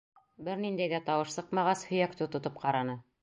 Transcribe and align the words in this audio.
Бер 0.45 0.55
ниндәй 0.63 0.89
ҙә 0.93 0.99
тауыш 1.09 1.35
сыҡмағас, 1.35 1.85
һөйәкте 1.91 2.29
тотоп 2.37 2.61
ҡараны. 2.65 2.97